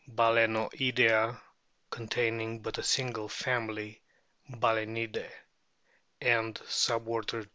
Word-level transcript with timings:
Balaenoidea, 0.09 1.39
con 1.91 2.05
O 2.05 2.07
taining 2.07 2.63
but 2.63 2.79
a 2.79 2.81
single 2.81 3.29
family 3.29 4.01
Balsenidae; 4.51 5.29
and 6.19 6.59
Sub 6.67 7.07
order 7.07 7.41
II. 7.41 7.47